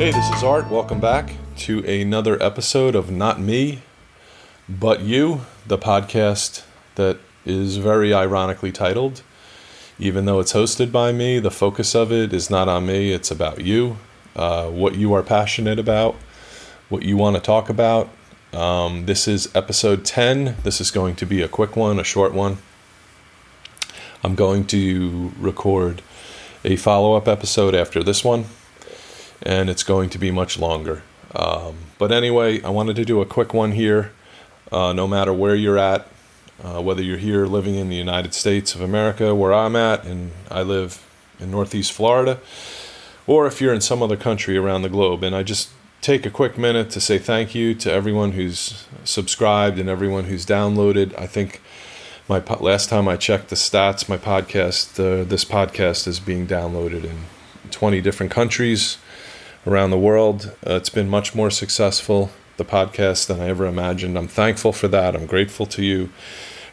Hey, 0.00 0.12
this 0.12 0.30
is 0.30 0.42
Art. 0.42 0.70
Welcome 0.70 0.98
back 0.98 1.34
to 1.58 1.84
another 1.84 2.42
episode 2.42 2.94
of 2.94 3.10
Not 3.10 3.38
Me, 3.38 3.82
But 4.66 5.02
You, 5.02 5.42
the 5.66 5.76
podcast 5.76 6.62
that 6.94 7.18
is 7.44 7.76
very 7.76 8.14
ironically 8.14 8.72
titled. 8.72 9.20
Even 9.98 10.24
though 10.24 10.40
it's 10.40 10.54
hosted 10.54 10.90
by 10.90 11.12
me, 11.12 11.38
the 11.38 11.50
focus 11.50 11.94
of 11.94 12.10
it 12.10 12.32
is 12.32 12.48
not 12.48 12.66
on 12.66 12.86
me, 12.86 13.12
it's 13.12 13.30
about 13.30 13.60
you, 13.60 13.98
uh, 14.34 14.70
what 14.70 14.94
you 14.94 15.12
are 15.12 15.22
passionate 15.22 15.78
about, 15.78 16.14
what 16.88 17.02
you 17.02 17.18
want 17.18 17.36
to 17.36 17.42
talk 17.42 17.68
about. 17.68 18.08
Um, 18.54 19.04
this 19.04 19.28
is 19.28 19.54
episode 19.54 20.06
10. 20.06 20.56
This 20.62 20.80
is 20.80 20.90
going 20.90 21.14
to 21.16 21.26
be 21.26 21.42
a 21.42 21.48
quick 21.48 21.76
one, 21.76 22.00
a 22.00 22.04
short 22.04 22.32
one. 22.32 22.56
I'm 24.24 24.34
going 24.34 24.66
to 24.68 25.34
record 25.38 26.00
a 26.64 26.76
follow 26.76 27.12
up 27.16 27.28
episode 27.28 27.74
after 27.74 28.02
this 28.02 28.24
one 28.24 28.46
and 29.42 29.70
it's 29.70 29.82
going 29.82 30.10
to 30.10 30.18
be 30.18 30.30
much 30.30 30.58
longer. 30.58 31.02
Um, 31.34 31.76
but 31.98 32.12
anyway, 32.12 32.62
I 32.62 32.70
wanted 32.70 32.96
to 32.96 33.04
do 33.04 33.20
a 33.20 33.26
quick 33.26 33.54
one 33.54 33.72
here. 33.72 34.12
Uh, 34.72 34.92
no 34.92 35.08
matter 35.08 35.32
where 35.32 35.54
you're 35.54 35.78
at, 35.78 36.06
uh, 36.62 36.80
whether 36.80 37.02
you're 37.02 37.18
here 37.18 37.46
living 37.46 37.74
in 37.74 37.88
the 37.88 37.96
United 37.96 38.34
States 38.34 38.74
of 38.74 38.80
America, 38.80 39.34
where 39.34 39.52
I'm 39.52 39.74
at, 39.74 40.04
and 40.04 40.30
I 40.50 40.62
live 40.62 41.04
in 41.40 41.50
Northeast 41.50 41.92
Florida, 41.92 42.38
or 43.26 43.46
if 43.46 43.60
you're 43.60 43.74
in 43.74 43.80
some 43.80 44.02
other 44.02 44.16
country 44.16 44.56
around 44.56 44.82
the 44.82 44.88
globe. 44.88 45.24
And 45.24 45.34
I 45.34 45.42
just 45.42 45.70
take 46.00 46.24
a 46.24 46.30
quick 46.30 46.56
minute 46.56 46.90
to 46.90 47.00
say 47.00 47.18
thank 47.18 47.54
you 47.54 47.74
to 47.74 47.92
everyone 47.92 48.32
who's 48.32 48.86
subscribed 49.04 49.78
and 49.78 49.88
everyone 49.88 50.24
who's 50.24 50.46
downloaded. 50.46 51.18
I 51.18 51.26
think 51.26 51.60
my 52.28 52.38
last 52.60 52.88
time 52.88 53.08
I 53.08 53.16
checked 53.16 53.48
the 53.48 53.56
stats, 53.56 54.08
my 54.08 54.16
podcast, 54.16 55.00
uh, 55.00 55.24
this 55.24 55.44
podcast 55.44 56.06
is 56.06 56.20
being 56.20 56.46
downloaded 56.46 57.04
in 57.04 57.18
20 57.70 58.00
different 58.00 58.30
countries 58.30 58.98
around 59.66 59.90
the 59.90 59.98
world. 59.98 60.52
Uh, 60.66 60.74
it's 60.74 60.90
been 60.90 61.08
much 61.08 61.34
more 61.34 61.50
successful, 61.50 62.30
the 62.56 62.64
podcast, 62.64 63.26
than 63.26 63.40
I 63.40 63.48
ever 63.48 63.66
imagined. 63.66 64.16
I'm 64.16 64.28
thankful 64.28 64.72
for 64.72 64.88
that. 64.88 65.14
I'm 65.14 65.26
grateful 65.26 65.66
to 65.66 65.84
you 65.84 66.10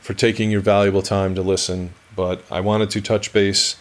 for 0.02 0.14
taking 0.14 0.52
your 0.52 0.62
valuable 0.62 1.02
time 1.02 1.36
to 1.36 1.42
listen. 1.42 1.94
But 2.16 2.44
I 2.50 2.62
wanted 2.62 2.90
to 2.92 3.02
touch 3.02 3.34
base 3.34 3.76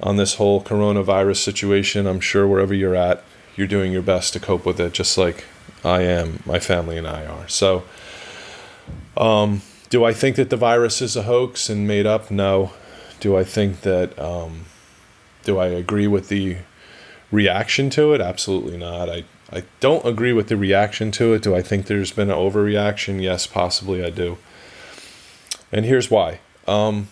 on 0.00 0.16
this 0.16 0.34
whole 0.34 0.62
coronavirus 0.62 1.38
situation. 1.38 2.06
I'm 2.06 2.20
sure 2.20 2.46
wherever 2.46 2.72
you're 2.72 2.94
at, 2.94 3.22
you're 3.56 3.66
doing 3.66 3.92
your 3.92 4.02
best 4.02 4.32
to 4.34 4.40
cope 4.40 4.64
with 4.64 4.80
it, 4.80 4.92
just 4.92 5.18
like 5.18 5.44
I 5.84 6.02
am, 6.02 6.42
my 6.46 6.58
family 6.58 6.96
and 6.96 7.06
I 7.06 7.26
are. 7.26 7.48
So, 7.48 7.84
um, 9.16 9.62
do 9.90 10.04
I 10.04 10.12
think 10.12 10.36
that 10.36 10.50
the 10.50 10.56
virus 10.56 11.00
is 11.00 11.16
a 11.16 11.22
hoax 11.22 11.68
and 11.68 11.86
made 11.86 12.06
up? 12.06 12.30
No. 12.30 12.72
Do 13.20 13.36
I 13.36 13.44
think 13.44 13.80
that, 13.82 14.18
um, 14.18 14.66
do 15.44 15.58
I 15.58 15.66
agree 15.66 16.06
with 16.06 16.28
the 16.28 16.58
reaction 17.30 17.90
to 17.90 18.12
it? 18.12 18.20
Absolutely 18.20 18.76
not. 18.76 19.08
I, 19.08 19.24
I 19.52 19.64
don't 19.80 20.04
agree 20.04 20.32
with 20.32 20.48
the 20.48 20.56
reaction 20.56 21.10
to 21.12 21.34
it. 21.34 21.42
Do 21.42 21.54
I 21.54 21.62
think 21.62 21.86
there's 21.86 22.12
been 22.12 22.30
an 22.30 22.36
overreaction? 22.36 23.22
Yes, 23.22 23.46
possibly 23.46 24.04
I 24.04 24.10
do. 24.10 24.38
And 25.72 25.84
here's 25.84 26.10
why. 26.10 26.40
Um, 26.66 27.08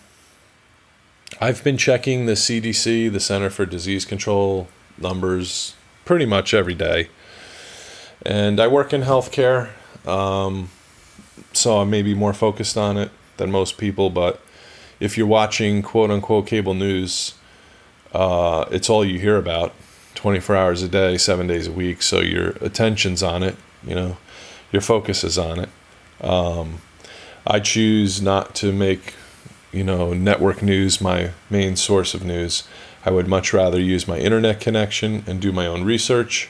I've 1.41 1.63
been 1.63 1.77
checking 1.77 2.25
the 2.25 2.33
CDC, 2.33 3.11
the 3.11 3.19
Center 3.19 3.49
for 3.49 3.65
Disease 3.65 4.05
Control 4.05 4.67
numbers 4.97 5.75
pretty 6.05 6.25
much 6.25 6.53
every 6.53 6.75
day. 6.75 7.09
And 8.25 8.59
I 8.59 8.67
work 8.67 8.93
in 8.93 9.01
healthcare, 9.01 9.69
um, 10.07 10.69
so 11.51 11.81
I 11.81 11.83
may 11.83 12.01
be 12.01 12.13
more 12.13 12.33
focused 12.33 12.77
on 12.77 12.97
it 12.97 13.11
than 13.37 13.51
most 13.51 13.77
people. 13.77 14.09
But 14.09 14.39
if 14.99 15.17
you're 15.17 15.27
watching 15.27 15.81
quote 15.81 16.09
unquote 16.09 16.47
cable 16.47 16.73
news, 16.73 17.35
uh, 18.13 18.65
it's 18.71 18.89
all 18.89 19.03
you 19.03 19.19
hear 19.19 19.37
about 19.37 19.73
24 20.25 20.55
hours 20.55 20.81
a 20.81 20.87
day, 20.87 21.19
seven 21.19 21.45
days 21.45 21.67
a 21.67 21.71
week. 21.71 22.01
So 22.01 22.19
your 22.19 22.49
attention's 22.59 23.21
on 23.21 23.43
it, 23.43 23.55
you 23.85 23.93
know, 23.93 24.17
your 24.71 24.81
focus 24.81 25.23
is 25.23 25.37
on 25.37 25.59
it. 25.59 25.69
Um, 26.19 26.81
I 27.45 27.59
choose 27.59 28.23
not 28.23 28.55
to 28.55 28.73
make, 28.73 29.13
you 29.71 29.83
know, 29.83 30.15
network 30.15 30.63
news 30.63 30.99
my 30.99 31.29
main 31.51 31.75
source 31.75 32.15
of 32.15 32.25
news. 32.25 32.63
I 33.05 33.11
would 33.11 33.27
much 33.27 33.53
rather 33.53 33.79
use 33.79 34.07
my 34.07 34.17
internet 34.17 34.59
connection 34.59 35.23
and 35.27 35.39
do 35.39 35.51
my 35.51 35.67
own 35.67 35.83
research. 35.83 36.49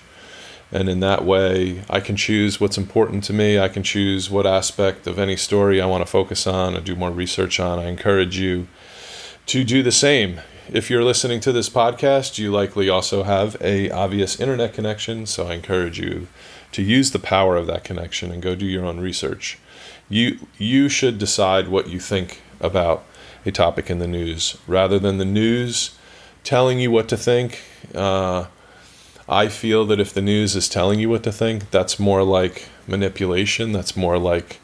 And 0.72 0.88
in 0.88 1.02
that 1.02 1.26
way, 1.26 1.84
I 1.90 2.00
can 2.00 2.16
choose 2.16 2.62
what's 2.62 2.78
important 2.78 3.26
to 3.26 3.34
me. 3.34 3.60
I 3.60 3.68
can 3.68 3.84
choose 3.84 4.30
what 4.30 4.48
aspect 4.48 5.06
of 5.06 5.20
any 5.20 5.36
story 5.36 5.82
I 5.82 5.86
want 5.86 6.02
to 6.02 6.10
focus 6.10 6.48
on 6.48 6.76
and 6.76 6.86
do 6.86 6.96
more 6.96 7.12
research 7.12 7.60
on. 7.60 7.80
I 7.80 7.88
encourage 7.88 8.40
you 8.40 8.68
to 9.48 9.66
do 9.66 9.84
the 9.84 9.92
same 9.92 10.40
if 10.72 10.90
you're 10.90 11.04
listening 11.04 11.40
to 11.42 11.52
this 11.52 11.70
podcast, 11.70 12.38
you 12.38 12.52
likely 12.52 12.90
also 12.90 13.24
have 13.24 13.56
a 13.62 13.90
obvious 13.92 14.40
internet 14.40 14.74
connection, 14.74 15.26
so 15.26 15.48
I 15.48 15.54
encourage 15.54 16.00
you 16.00 16.28
to 16.72 16.82
use 16.82 17.12
the 17.12 17.20
power 17.20 17.56
of 17.56 17.68
that 17.68 17.84
connection 17.84 18.32
and 18.32 18.42
go 18.42 18.56
do 18.56 18.66
your 18.66 18.86
own 18.86 19.00
research. 19.00 19.58
You 20.10 20.48
you 20.58 20.90
should 20.90 21.18
decide 21.20 21.68
what 21.68 21.90
you 21.90 22.00
think 22.00 22.42
about 22.60 23.04
a 23.46 23.52
topic 23.52 23.90
in 23.90 24.00
the 24.00 24.08
news 24.08 24.58
rather 24.68 24.98
than 24.98 25.18
the 25.18 25.26
news 25.26 25.96
telling 26.44 26.80
you 26.80 26.92
what 26.92 27.08
to 27.10 27.18
think. 27.18 27.62
Uh, 27.94 28.46
I 29.28 29.48
feel 29.48 29.86
that 29.86 30.00
if 30.00 30.14
the 30.14 30.22
news 30.22 30.56
is 30.56 30.70
telling 30.70 31.00
you 31.00 31.10
what 31.10 31.24
to 31.24 31.32
think, 31.32 31.72
that's 31.72 32.00
more 32.00 32.24
like 32.24 32.68
manipulation. 32.88 33.72
That's 33.72 33.96
more 33.96 34.18
like 34.18 34.60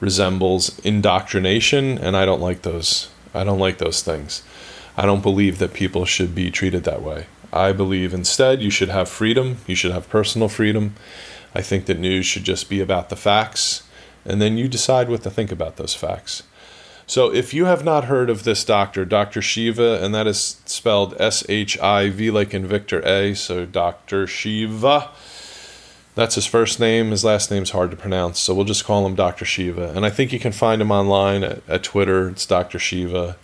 resembles 0.00 0.78
indoctrination, 0.80 1.98
and 1.98 2.16
I 2.16 2.24
don't 2.24 2.40
like 2.40 2.62
those. 2.62 3.10
I 3.34 3.44
don't 3.44 3.58
like 3.58 3.78
those 3.78 4.02
things. 4.02 4.42
I 4.96 5.04
don't 5.04 5.22
believe 5.22 5.58
that 5.58 5.74
people 5.74 6.04
should 6.04 6.34
be 6.34 6.50
treated 6.50 6.84
that 6.84 7.02
way. 7.02 7.26
I 7.52 7.72
believe 7.72 8.14
instead 8.14 8.62
you 8.62 8.70
should 8.70 8.88
have 8.88 9.08
freedom, 9.08 9.58
you 9.66 9.74
should 9.74 9.92
have 9.92 10.08
personal 10.08 10.48
freedom. 10.48 10.94
I 11.54 11.62
think 11.62 11.86
that 11.86 11.98
news 11.98 12.26
should 12.26 12.44
just 12.44 12.68
be 12.68 12.80
about 12.80 13.08
the 13.08 13.16
facts, 13.16 13.82
and 14.24 14.42
then 14.42 14.58
you 14.58 14.68
decide 14.68 15.08
what 15.08 15.22
to 15.22 15.30
think 15.30 15.52
about 15.52 15.76
those 15.76 15.94
facts. 15.94 16.42
So, 17.08 17.32
if 17.32 17.54
you 17.54 17.66
have 17.66 17.84
not 17.84 18.06
heard 18.06 18.28
of 18.28 18.42
this 18.42 18.64
doctor, 18.64 19.04
Dr. 19.04 19.40
Shiva, 19.40 20.02
and 20.02 20.12
that 20.12 20.26
is 20.26 20.60
spelled 20.66 21.14
S 21.20 21.44
H 21.48 21.78
I 21.78 22.10
V 22.10 22.32
like 22.32 22.52
in 22.52 22.66
Victor 22.66 23.00
A, 23.06 23.34
so 23.34 23.64
Dr. 23.64 24.26
Shiva, 24.26 25.10
that's 26.16 26.34
his 26.34 26.46
first 26.46 26.80
name. 26.80 27.12
His 27.12 27.24
last 27.24 27.50
name's 27.50 27.70
hard 27.70 27.92
to 27.92 27.96
pronounce, 27.96 28.40
so 28.40 28.54
we'll 28.54 28.64
just 28.64 28.84
call 28.84 29.06
him 29.06 29.14
Dr. 29.14 29.44
Shiva. 29.44 29.92
And 29.94 30.04
I 30.04 30.10
think 30.10 30.32
you 30.32 30.40
can 30.40 30.50
find 30.50 30.82
him 30.82 30.90
online 30.90 31.44
at, 31.44 31.62
at 31.68 31.84
Twitter. 31.84 32.28
It's 32.30 32.44
Dr. 32.44 32.80
Shiva. 32.80 33.36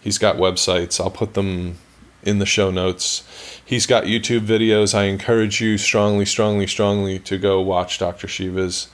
He's 0.00 0.18
got 0.18 0.36
websites. 0.36 1.00
I'll 1.00 1.10
put 1.10 1.34
them 1.34 1.76
in 2.22 2.38
the 2.38 2.46
show 2.46 2.70
notes. 2.70 3.24
He's 3.64 3.86
got 3.86 4.04
YouTube 4.04 4.40
videos. 4.40 4.94
I 4.94 5.04
encourage 5.04 5.60
you 5.60 5.78
strongly, 5.78 6.24
strongly, 6.24 6.66
strongly 6.66 7.18
to 7.20 7.38
go 7.38 7.60
watch 7.60 7.98
Dr. 7.98 8.28
Shiva's 8.28 8.88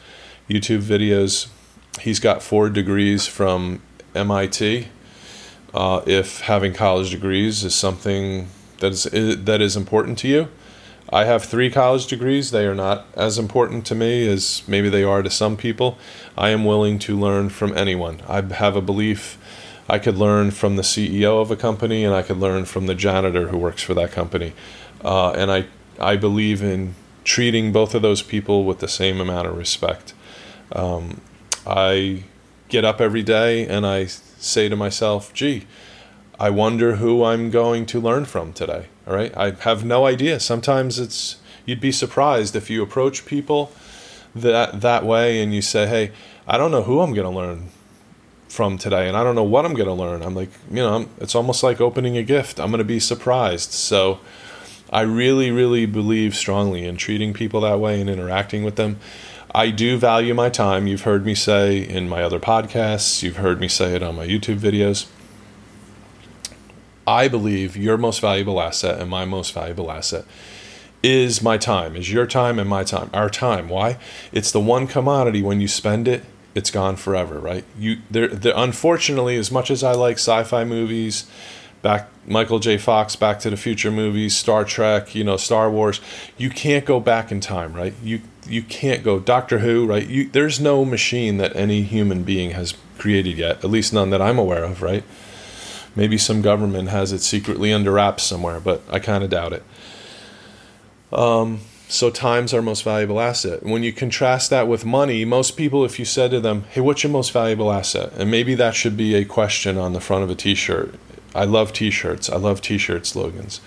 YouTube 0.49 0.83
videos. 0.83 1.49
He's 2.00 2.21
got 2.21 2.43
four 2.43 2.69
degrees 2.69 3.27
from 3.27 3.83
MIT. 4.15 4.89
Uh, 5.75 6.03
if 6.06 6.41
having 6.43 6.72
college 6.72 7.11
degrees 7.11 7.65
is 7.65 7.75
something 7.75 8.49
that 8.78 8.93
is 8.93 9.05
that 9.45 9.61
is 9.61 9.77
important 9.77 10.19
to 10.19 10.28
you, 10.28 10.49
I 11.11 11.25
have 11.25 11.45
three 11.45 11.71
college 11.71 12.06
degrees. 12.06 12.50
They 12.50 12.66
are 12.66 12.75
not 12.75 13.06
as 13.15 13.39
important 13.39 13.87
to 13.87 13.95
me 13.95 14.27
as 14.28 14.62
maybe 14.66 14.89
they 14.89 15.05
are 15.05 15.22
to 15.22 15.31
some 15.31 15.56
people. 15.56 15.99
I 16.37 16.50
am 16.50 16.65
willing 16.65 16.99
to 17.00 17.19
learn 17.19 17.49
from 17.50 17.77
anyone. 17.77 18.22
I 18.28 18.41
have 18.55 18.77
a 18.77 18.81
belief 18.81 19.39
I 19.89 19.99
could 19.99 20.17
learn 20.17 20.51
from 20.51 20.77
the 20.77 20.83
CEO 20.83 21.41
of 21.41 21.51
a 21.51 21.57
company 21.57 22.05
and 22.05 22.15
I 22.15 22.23
could 22.23 22.39
learn 22.39 22.65
from 22.65 22.87
the 22.87 22.95
janitor 22.95 23.49
who 23.49 23.59
works 23.59 23.83
for 23.83 23.95
that 23.95 24.11
company. 24.11 24.53
Uh, 25.05 25.31
and 25.31 25.51
I, 25.51 25.67
I 26.01 26.17
believe 26.17 26.63
in 26.63 26.95
treating 27.25 27.73
both 27.73 27.95
of 27.95 28.03
those 28.03 28.22
people 28.22 28.65
with 28.65 28.81
the 28.81 28.89
same 28.89 29.21
amount 29.21 29.47
of 29.47 29.57
respect. 29.57 30.15
Um, 30.72 31.21
I 31.66 32.25
get 32.69 32.84
up 32.84 33.01
every 33.01 33.22
day 33.22 33.66
and 33.66 33.87
I 33.87 34.07
say 34.07 34.69
to 34.69 34.77
myself, 34.77 35.33
gee, 35.33 35.66
I 36.39 36.51
wonder 36.51 36.97
who 36.97 37.25
I'm 37.25 37.51
going 37.51 37.87
to 37.87 38.01
learn 38.01 38.25
from 38.25 38.53
today. 38.53 38.87
All 39.07 39.15
right. 39.15 39.37
I 39.37 39.53
have 39.53 39.84
no 39.84 40.05
idea. 40.05 40.41
Sometimes 40.41 40.99
it's, 40.99 41.37
you'd 41.65 41.81
be 41.81 41.93
surprised 41.93 42.57
if 42.57 42.69
you 42.69 42.83
approach 42.83 43.25
people 43.25 43.72
that, 44.34 44.81
that 44.81 45.05
way 45.05 45.41
and 45.41 45.55
you 45.55 45.63
say, 45.63 45.87
hey, 45.87 46.13
I 46.47 46.59
don't 46.59 46.71
know 46.71 46.83
who 46.83 47.01
I'm 47.01 47.15
going 47.15 47.31
to 47.31 47.37
learn 47.37 47.69
from 48.48 48.78
today 48.78 49.09
and 49.09 49.16
I 49.16 49.25
don't 49.25 49.34
know 49.34 49.45
what 49.45 49.65
I'm 49.65 49.75
going 49.75 49.89
to 49.89 49.93
learn. 49.93 50.22
I'm 50.22 50.34
like, 50.34 50.51
you 50.71 50.77
know, 50.77 50.95
I'm, 50.95 51.10
it's 51.19 51.34
almost 51.34 51.63
like 51.63 51.81
opening 51.81 52.16
a 52.16 52.22
gift. 52.22 52.60
I'm 52.60 52.71
going 52.71 52.78
to 52.78 52.84
be 52.84 53.01
surprised. 53.01 53.72
So 53.72 54.21
I 54.91 55.03
really, 55.03 55.51
really 55.51 55.87
believe 55.87 56.34
strongly 56.34 56.84
in 56.84 56.97
treating 56.97 57.33
people 57.33 57.60
that 57.63 57.81
way 57.81 58.01
and 58.01 58.09
interacting 58.09 58.65
with 58.65 58.77
them. 58.77 58.98
I 59.54 59.71
do 59.71 59.97
value 59.97 60.34
my 60.34 60.48
time. 60.48 60.87
You've 60.87 61.03
heard 61.03 61.25
me 61.25 61.34
say 61.34 61.78
in 61.78 62.09
my 62.09 62.22
other 62.22 62.39
podcasts, 62.39 63.22
you've 63.22 63.37
heard 63.37 63.60
me 63.60 63.69
say 63.69 63.95
it 63.95 64.03
on 64.03 64.15
my 64.16 64.27
YouTube 64.27 64.59
videos. 64.59 65.07
I 67.07 67.28
believe 67.28 67.77
your 67.77 67.97
most 67.97 68.21
valuable 68.21 68.60
asset 68.60 69.01
and 69.01 69.09
my 69.09 69.25
most 69.25 69.54
valuable 69.54 69.91
asset 69.91 70.25
is 71.03 71.41
my 71.41 71.57
time, 71.57 71.95
is 71.95 72.13
your 72.13 72.27
time 72.27 72.59
and 72.59 72.69
my 72.69 72.83
time, 72.83 73.10
our 73.15 73.31
time. 73.31 73.69
Why? 73.69 73.97
It's 74.33 74.51
the 74.51 74.60
one 74.60 74.87
commodity 74.87 75.41
when 75.41 75.60
you 75.60 75.69
spend 75.69 76.09
it, 76.09 76.25
it's 76.57 76.71
gone 76.71 76.97
forever, 76.97 77.39
right? 77.39 77.65
You 77.79 77.99
there, 78.11 78.29
there 78.29 78.55
unfortunately, 78.57 79.37
as 79.37 79.53
much 79.53 79.71
as 79.71 79.85
I 79.85 79.93
like 79.93 80.17
sci-fi 80.17 80.65
movies, 80.65 81.27
back 81.83 82.09
Michael 82.27 82.59
J. 82.59 82.79
Fox, 82.79 83.15
Back 83.15 83.39
to 83.41 83.51
the 83.51 83.59
Future 83.59 83.91
movies, 83.91 84.35
Star 84.35 84.65
Trek, 84.65 85.15
you 85.15 85.23
know, 85.23 85.37
Star 85.37 85.71
Wars. 85.71 86.01
You 86.39 86.49
can't 86.49 86.87
go 86.87 86.99
back 86.99 87.31
in 87.31 87.41
time, 87.41 87.75
right? 87.75 87.93
You 88.03 88.23
you 88.49 88.63
can't 88.63 89.05
go 89.05 89.21
Doctor 89.21 89.59
Who, 89.59 89.87
right? 89.87 90.07
You, 90.09 90.31
there's 90.31 90.59
no 90.59 90.85
machine 90.87 91.37
that 91.37 91.55
any 91.55 91.83
human 91.83 92.23
being 92.23 92.53
has 92.53 92.75
created 92.97 93.37
yet, 93.37 93.63
at 93.63 93.71
least 93.71 93.93
none 93.93 94.09
that 94.11 94.23
I'm 94.23 94.39
aware 94.39 94.65
of, 94.65 94.81
right? 94.81 95.05
Maybe 95.95 96.17
some 96.17 96.41
government 96.41 96.89
has 96.89 97.13
it 97.13 97.21
secretly 97.21 97.71
under 97.71 97.93
wraps 97.93 98.23
somewhere, 98.23 98.61
but 98.61 98.83
I 98.91 98.99
kind 98.99 99.23
of 99.23 99.29
doubt 99.29 99.53
it. 99.53 99.63
Um, 101.13 101.61
so 101.88 102.10
time's 102.10 102.53
our 102.53 102.62
most 102.62 102.83
valuable 102.83 103.21
asset. 103.21 103.62
When 103.62 103.83
you 103.83 103.92
contrast 103.92 104.50
that 104.50 104.66
with 104.66 104.84
money, 104.84 105.24
most 105.24 105.56
people, 105.56 105.84
if 105.84 105.98
you 105.98 106.04
said 106.04 106.30
to 106.33 106.41
them, 106.41 106.65
"Hey, 106.71 106.80
what's 106.80 107.03
your 107.03 107.12
most 107.12 107.33
valuable 107.33 107.72
asset?" 107.72 108.12
and 108.16 108.30
maybe 108.30 108.54
that 108.56 108.74
should 108.74 108.97
be 108.97 109.15
a 109.15 109.24
question 109.24 109.78
on 109.78 109.92
the 109.92 110.00
front 110.00 110.24
of 110.24 110.30
a 110.30 110.34
T-shirt. 110.34 110.94
I 111.34 111.44
love 111.44 111.72
T-shirts. 111.72 112.28
I 112.28 112.36
love 112.36 112.60
T-shirt 112.60 113.06
slogans. 113.06 113.60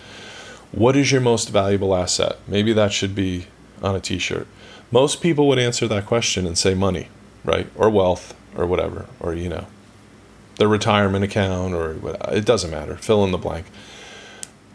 What 0.71 0.95
is 0.95 1.11
your 1.11 1.21
most 1.21 1.49
valuable 1.49 1.95
asset? 1.95 2.37
Maybe 2.47 2.73
that 2.73 2.91
should 2.91 3.15
be 3.15 3.47
on 3.81 3.95
a 3.95 3.99
T-shirt. 3.99 4.47
Most 4.91 5.21
people 5.21 5.47
would 5.47 5.59
answer 5.59 5.87
that 5.87 6.05
question 6.05 6.45
and 6.45 6.57
say 6.57 6.73
money, 6.73 7.07
right, 7.45 7.67
or 7.75 7.89
wealth, 7.89 8.33
or 8.55 8.65
whatever, 8.65 9.05
or 9.19 9.33
you 9.33 9.49
know, 9.49 9.67
their 10.57 10.67
retirement 10.67 11.23
account, 11.23 11.73
or 11.73 11.95
it 12.29 12.45
doesn't 12.45 12.71
matter. 12.71 12.97
Fill 12.97 13.23
in 13.23 13.31
the 13.31 13.37
blank 13.37 13.65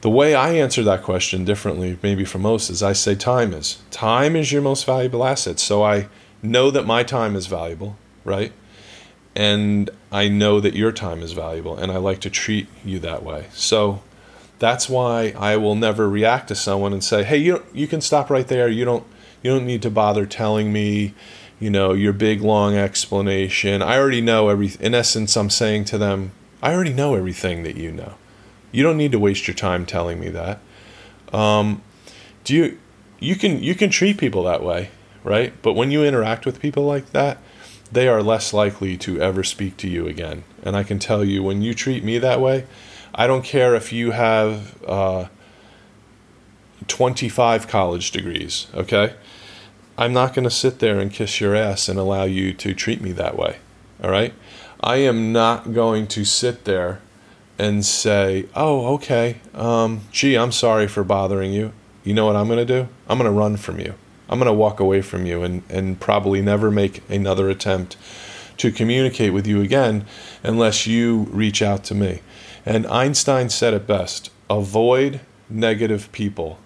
the 0.05 0.11
way 0.11 0.35
I 0.35 0.51
answer 0.51 0.83
that 0.83 1.03
question 1.03 1.47
differently, 1.47 1.99
maybe 2.03 2.27
for 2.27 2.37
most, 2.39 2.69
is 2.69 2.83
I 2.83 2.93
say 2.93 3.15
time 3.15 3.55
is. 3.55 3.79
Time 3.91 4.37
is 4.37 4.53
your 4.53 4.61
most 4.61 4.85
valuable 4.85 5.25
asset. 5.25 5.59
So 5.59 5.83
I 5.83 6.09
know 6.43 6.71
that 6.71 6.85
my 6.85 7.03
time 7.03 7.35
is 7.35 7.47
valuable, 7.47 7.97
right? 8.23 8.53
And 9.35 9.89
I 10.12 10.29
know 10.29 10.61
that 10.61 10.75
your 10.75 10.93
time 10.93 11.23
is 11.23 11.33
valuable, 11.33 11.79
and 11.79 11.91
I 11.91 11.97
like 11.97 12.21
to 12.21 12.29
treat 12.29 12.69
you 12.85 12.99
that 12.99 13.23
way. 13.23 13.47
So 13.55 14.03
that's 14.59 14.91
why 14.91 15.33
I 15.39 15.56
will 15.56 15.75
never 15.75 16.06
react 16.06 16.49
to 16.49 16.55
someone 16.55 16.93
and 16.93 17.03
say, 17.03 17.25
"Hey, 17.25 17.39
you 17.39 17.65
you 17.73 17.87
can 17.87 18.03
stop 18.03 18.29
right 18.29 18.47
there. 18.47 18.69
You 18.69 18.85
don't 18.85 19.05
you 19.43 19.53
don't 19.53 19.65
need 19.65 19.81
to 19.81 19.91
bother 19.91 20.27
telling 20.27 20.71
me, 20.71 21.15
you 21.59 21.71
know, 21.71 21.95
your 21.95 22.12
big 22.12 22.43
long 22.43 22.77
explanation. 22.77 23.81
I 23.81 23.97
already 23.97 24.21
know 24.21 24.51
every. 24.51 24.73
In 24.81 24.95
essence, 24.95 25.35
I'm 25.35 25.49
saying 25.49 25.87
to 25.87 25.97
them, 25.97 26.33
I 26.62 26.75
already 26.75 26.93
know 26.93 27.15
everything 27.15 27.62
that 27.62 27.79
you 27.79 27.91
know." 27.91 28.17
You 28.75 28.82
don't 28.82 28.97
need 28.97 29.12
to 29.12 29.21
waste 29.21 29.47
your 29.47 29.55
time 29.55 29.87
telling 29.87 30.19
me 30.19 30.31
that. 30.31 30.59
Um, 31.32 31.81
do 32.43 32.55
you? 32.55 32.79
You 33.21 33.37
can 33.37 33.62
you 33.62 33.76
can 33.76 33.88
treat 33.88 34.19
people 34.19 34.43
that 34.43 34.65
way, 34.65 34.91
right? 35.23 35.53
But 35.62 35.75
when 35.75 35.93
you 35.93 36.03
interact 36.03 36.44
with 36.44 36.61
people 36.61 36.85
like 36.85 37.11
that, 37.12 37.38
they 37.93 38.09
are 38.09 38.21
less 38.21 38.53
likely 38.53 38.97
to 38.97 39.21
ever 39.21 39.44
speak 39.44 39.76
to 39.76 39.88
you 39.88 40.09
again. 40.09 40.43
And 40.65 40.76
I 40.76 40.82
can 40.82 40.99
tell 40.99 41.25
you, 41.25 41.41
when 41.41 41.62
you 41.62 41.73
treat 41.73 42.03
me 42.03 42.19
that 42.19 42.41
way, 42.41 42.67
I 43.15 43.29
don't 43.29 43.44
care 43.44 43.76
if 43.76 43.93
you 43.93 44.11
have 44.11 44.82
uh, 44.85 45.27
25 46.88 47.69
college 47.69 48.11
degrees, 48.11 48.67
okay? 48.75 49.15
I'm 49.97 50.12
not 50.12 50.35
going 50.35 50.43
to 50.43 50.50
sit 50.50 50.81
there 50.81 50.99
and 50.99 51.12
kiss 51.12 51.41
your 51.41 51.55
ass 51.55 51.88
and 51.88 51.97
allow 51.97 52.25
you 52.25 52.53
to 52.55 52.75
treat 52.75 53.00
me 53.00 53.12
that 53.12 53.38
way, 53.38 53.59
all 54.03 54.11
right? 54.11 54.35
I 54.81 54.97
am 54.97 55.32
not 55.32 55.73
going 55.73 56.09
to 56.09 56.25
sit 56.25 56.65
there 56.65 57.00
and 57.59 57.85
say, 57.85 58.47
"Oh, 58.55 58.95
okay. 58.95 59.37
Um, 59.55 60.03
gee, 60.12 60.37
I'm 60.37 60.53
sorry 60.53 60.89
for 60.89 61.05
bothering 61.05 61.53
you." 61.53 61.73
You 62.05 62.12
know 62.12 62.27
what 62.27 62.37
I'm 62.37 62.47
going 62.47 62.65
to 62.65 62.83
do? 62.83 62.89
I'm 63.09 63.19
going 63.19 63.31
to 63.31 63.37
run 63.37 63.56
from 63.56 63.81
you. 63.81 63.95
I'm 64.29 64.39
going 64.39 64.47
to 64.47 64.53
walk 64.53 64.79
away 64.79 65.01
from 65.01 65.27
you 65.27 65.43
and, 65.43 65.62
and 65.69 65.99
probably 65.99 66.43
never 66.43 66.71
make 66.71 67.09
another 67.11 67.49
attempt 67.49 67.97
to 68.59 68.71
communicate 68.71 69.33
with 69.33 69.47
you 69.47 69.61
again 69.61 70.06
unless 70.43 70.87
you 70.87 71.23
reach 71.31 71.62
out 71.62 71.85
to 71.85 71.95
me. 71.95 72.21
And 72.67 72.87
Einstein 72.87 73.49
said 73.49 73.75
it 73.75 73.87
best 73.87 74.31
avoid 74.51 75.21
negative 75.49 76.11
people. 76.12 76.59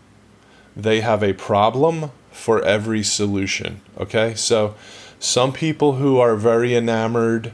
They 0.77 1.01
have 1.01 1.23
a 1.23 1.33
problem 1.33 2.11
for 2.31 2.63
every 2.65 3.03
solution. 3.03 3.81
Okay? 3.99 4.35
So, 4.35 4.75
some 5.21 5.53
people 5.53 5.95
who 5.95 6.19
are 6.19 6.37
very 6.37 6.77
enamored 6.77 7.53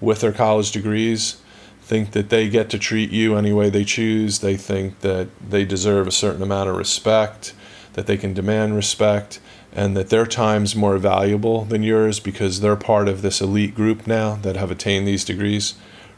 with 0.00 0.20
their 0.20 0.32
college 0.32 0.72
degrees 0.72 1.36
think 1.82 2.12
that 2.12 2.30
they 2.30 2.48
get 2.48 2.70
to 2.70 2.78
treat 2.78 3.10
you 3.10 3.36
any 3.36 3.52
way 3.52 3.68
they 3.68 3.84
choose. 3.84 4.38
They 4.38 4.56
think 4.56 5.00
that 5.00 5.28
they 5.46 5.64
deserve 5.64 6.06
a 6.06 6.12
certain 6.12 6.42
amount 6.42 6.70
of 6.70 6.76
respect, 6.76 7.54
that 7.94 8.06
they 8.06 8.16
can 8.16 8.32
demand 8.32 8.76
respect, 8.76 9.40
and 9.72 9.96
that 9.96 10.10
their 10.10 10.26
time's 10.26 10.76
more 10.76 10.98
valuable 10.98 11.64
than 11.64 11.82
yours 11.82 12.20
because 12.20 12.60
they're 12.60 12.76
part 12.76 13.08
of 13.08 13.22
this 13.22 13.40
elite 13.40 13.74
group 13.74 14.06
now 14.06 14.36
that 14.36 14.56
have 14.56 14.70
attained 14.70 15.08
these 15.08 15.24
degrees. 15.24 15.74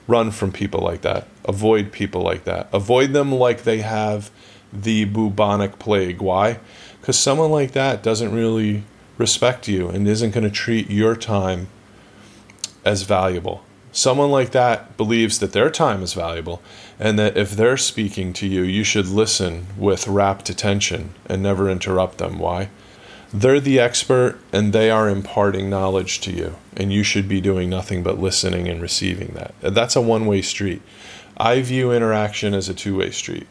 Run 0.06 0.30
from 0.30 0.52
people 0.52 0.80
like 0.80 1.00
that. 1.00 1.26
Avoid 1.44 1.92
people 1.92 2.20
like 2.20 2.44
that. 2.44 2.68
Avoid 2.72 3.12
them 3.12 3.32
like 3.32 3.62
they 3.62 3.78
have 3.78 4.30
the 4.72 5.04
bubonic 5.06 5.78
plague. 5.78 6.20
Why? 6.20 6.58
Because 7.00 7.18
someone 7.18 7.50
like 7.50 7.72
that 7.72 8.02
doesn't 8.02 8.34
really 8.34 8.82
respect 9.16 9.68
you 9.68 9.88
and 9.88 10.06
isn't 10.06 10.32
going 10.32 10.44
to 10.44 10.50
treat 10.50 10.90
your 10.90 11.16
time 11.16 11.68
as 12.84 13.02
valuable. 13.02 13.64
Someone 13.96 14.32
like 14.32 14.50
that 14.50 14.96
believes 14.96 15.38
that 15.38 15.52
their 15.52 15.70
time 15.70 16.02
is 16.02 16.14
valuable 16.14 16.60
and 16.98 17.16
that 17.16 17.36
if 17.36 17.52
they're 17.52 17.76
speaking 17.76 18.32
to 18.32 18.44
you, 18.44 18.62
you 18.62 18.82
should 18.82 19.06
listen 19.06 19.68
with 19.78 20.08
rapt 20.08 20.50
attention 20.50 21.14
and 21.26 21.40
never 21.40 21.70
interrupt 21.70 22.18
them. 22.18 22.40
Why? 22.40 22.70
They're 23.32 23.60
the 23.60 23.78
expert 23.78 24.40
and 24.52 24.72
they 24.72 24.90
are 24.90 25.08
imparting 25.08 25.70
knowledge 25.70 26.20
to 26.22 26.32
you, 26.32 26.56
and 26.76 26.92
you 26.92 27.04
should 27.04 27.28
be 27.28 27.40
doing 27.40 27.70
nothing 27.70 28.02
but 28.02 28.18
listening 28.18 28.66
and 28.66 28.82
receiving 28.82 29.28
that. 29.34 29.54
That's 29.60 29.94
a 29.94 30.00
one 30.00 30.26
way 30.26 30.42
street. 30.42 30.82
I 31.36 31.62
view 31.62 31.92
interaction 31.92 32.52
as 32.52 32.68
a 32.68 32.74
two 32.74 32.96
way 32.96 33.12
street. 33.12 33.46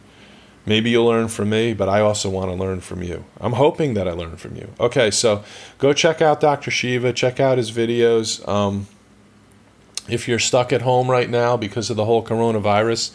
Maybe 0.65 0.89
you'll 0.89 1.05
learn 1.05 1.29
from 1.29 1.51
me, 1.51 1.73
but 1.73 1.87
I 1.87 2.01
also 2.01 2.29
want 2.29 2.51
to 2.51 2.55
learn 2.55 2.81
from 2.81 3.01
you. 3.01 3.23
I'm 3.39 3.53
hoping 3.53 3.93
that 3.93 4.09
I 4.09 4.11
learn 4.11 4.35
from 4.35 4.57
you. 4.57 4.69
Okay, 4.77 5.09
so 5.09 5.41
go 5.77 5.93
check 5.93 6.21
out 6.21 6.41
Dr. 6.41 6.69
Shiva, 6.69 7.13
check 7.13 7.39
out 7.39 7.57
his 7.57 7.71
videos. 7.71 8.45
Um, 8.45 8.87
if 10.09 10.27
you're 10.27 10.39
stuck 10.39 10.73
at 10.73 10.81
home 10.81 11.09
right 11.09 11.29
now 11.29 11.57
because 11.57 11.89
of 11.89 11.95
the 11.95 12.05
whole 12.05 12.23
coronavirus 12.23 13.11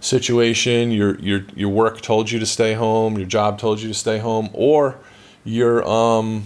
situation, 0.00 0.90
your 0.90 1.18
your 1.20 1.44
your 1.54 1.68
work 1.68 2.00
told 2.00 2.30
you 2.30 2.38
to 2.38 2.46
stay 2.46 2.74
home, 2.74 3.18
your 3.18 3.26
job 3.26 3.58
told 3.58 3.80
you 3.80 3.88
to 3.88 3.94
stay 3.94 4.18
home, 4.18 4.48
or 4.52 4.98
you're 5.44 5.86
um, 5.88 6.44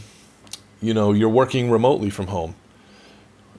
you 0.80 0.94
know 0.94 1.12
you're 1.12 1.28
working 1.28 1.70
remotely 1.70 2.10
from 2.10 2.28
home. 2.28 2.54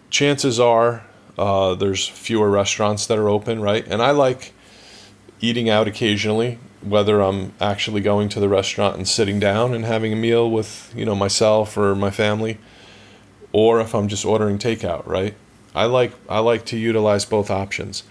Chances 0.10 0.60
are 0.60 1.06
uh, 1.38 1.76
there's 1.76 2.08
fewer 2.08 2.50
restaurants 2.50 3.08
that 3.08 3.18
are 3.18 3.30
open, 3.30 3.62
right? 3.62 3.86
And 3.88 4.02
I 4.02 4.12
like 4.12 4.54
eating 5.42 5.70
out 5.70 5.88
occasionally, 5.88 6.60
whether 6.82 7.22
I'm 7.22 7.54
actually 7.60 8.02
going 8.02 8.30
to 8.30 8.40
the 8.40 8.50
restaurant 8.50 8.98
and 8.98 9.08
sitting 9.08 9.40
down 9.40 9.74
and 9.74 9.86
having 9.86 10.14
a 10.14 10.16
meal 10.16 10.50
with 10.50 10.94
you 10.96 11.06
know 11.06 11.16
myself 11.16 11.78
or 11.78 11.96
my 11.96 12.12
family, 12.12 12.60
or 13.52 13.80
if 13.80 13.96
I'm 13.96 14.08
just 14.08 14.26
ordering 14.26 14.58
takeout, 14.58 15.06
right? 15.06 15.36
I 15.76 15.86
like 15.86 16.14
I 16.30 16.40
like 16.40 16.66
to 16.66 16.78
utilize 16.78 17.26
both 17.26 17.50
options. 17.50 18.04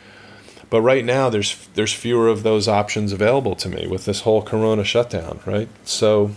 But 0.71 0.81
right 0.81 1.05
now 1.05 1.29
there's 1.29 1.69
there's 1.75 1.93
fewer 1.93 2.29
of 2.29 2.43
those 2.43 2.67
options 2.67 3.13
available 3.13 3.55
to 3.57 3.69
me 3.69 3.87
with 3.87 4.05
this 4.05 4.23
whole 4.23 4.43
corona 4.43 4.85
shutdown, 4.85 5.41
right? 5.47 5.69
So 5.85 6.33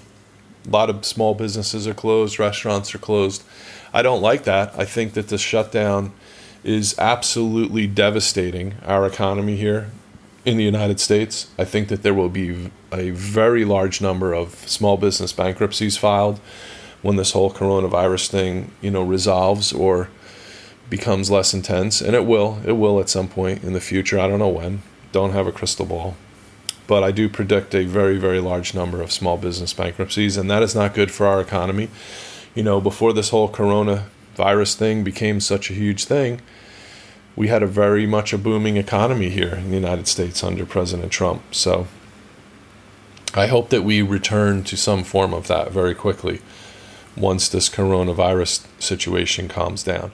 a 0.66 0.70
lot 0.70 0.90
of 0.90 1.06
small 1.06 1.34
businesses 1.34 1.88
are 1.88 1.94
closed, 1.94 2.40
restaurants 2.40 2.94
are 2.94 3.00
closed. 3.00 3.44
I 3.94 4.02
don't 4.02 4.22
like 4.22 4.44
that. 4.44 4.74
I 4.78 4.86
think 4.86 5.14
that 5.14 5.30
this 5.30 5.42
shutdown 5.42 6.12
is 6.64 6.98
absolutely 6.98 7.88
devastating 7.88 8.74
our 8.84 9.06
economy 9.06 9.56
here 9.56 9.90
in 10.44 10.58
the 10.58 10.64
United 10.64 11.00
States. 11.00 11.50
I 11.58 11.64
think 11.64 11.88
that 11.90 12.04
there 12.04 12.14
will 12.14 12.30
be 12.30 12.72
a 12.92 13.12
very 13.12 13.66
large 13.66 14.02
number 14.02 14.34
of 14.34 14.56
small 14.68 14.98
business 14.98 15.32
bankruptcies 15.32 15.98
filed 15.98 16.40
when 17.02 17.16
this 17.16 17.32
whole 17.32 17.52
coronavirus 17.52 18.30
thing, 18.30 18.72
you 18.82 18.92
know, 18.92 19.04
resolves 19.04 19.72
or 19.72 20.10
becomes 20.90 21.32
less 21.32 21.54
intense, 21.54 22.02
and 22.02 22.16
it 22.16 22.26
will. 22.26 22.60
It 22.66 22.74
will 22.74 23.00
at 23.00 23.10
some 23.10 23.28
point 23.28 23.64
in 23.64 23.74
the 23.74 23.82
future. 23.82 24.20
I 24.20 24.28
don't 24.28 24.40
know 24.40 24.48
when. 24.48 24.82
Don't 25.12 25.32
have 25.32 25.48
a 25.48 25.52
crystal 25.52 25.86
ball. 25.86 26.16
But 26.88 27.04
I 27.04 27.12
do 27.12 27.28
predict 27.28 27.74
a 27.74 27.86
very, 27.86 28.18
very 28.18 28.40
large 28.40 28.76
number 28.76 29.02
of 29.02 29.12
small 29.12 29.38
business 29.38 29.74
bankruptcies, 29.74 30.38
and 30.38 30.50
that 30.52 30.62
is 30.62 30.76
not 30.76 30.94
good 30.94 31.12
for 31.12 31.26
our 31.26 31.42
economy. 31.42 31.90
You 32.54 32.64
know, 32.64 32.80
before 32.80 33.12
this 33.14 33.30
whole 33.30 33.50
coronavirus 33.50 34.76
thing 34.76 35.04
became 35.04 35.40
such 35.40 35.70
a 35.70 35.74
huge 35.74 36.06
thing, 36.06 36.42
we 37.36 37.48
had 37.48 37.64
a 37.64 37.68
very 37.68 38.06
much 38.06 38.32
a 38.34 38.38
booming 38.38 38.78
economy 38.78 39.30
here 39.30 39.56
in 39.56 39.70
the 39.70 39.76
United 39.76 40.08
States 40.08 40.44
under 40.44 40.66
President 40.66 41.12
Trump. 41.12 41.42
So 41.54 41.88
I 43.34 43.48
hope 43.48 43.70
that 43.70 43.84
we 43.84 44.02
return 44.02 44.64
to 44.66 44.78
some 44.78 45.04
form 45.04 45.34
of 45.34 45.48
that 45.48 45.72
very 45.72 45.94
quickly 45.96 46.40
once 47.18 47.50
this 47.50 47.68
coronavirus 47.68 48.66
situation 48.80 49.50
calms 49.50 49.84
down. 49.84 50.12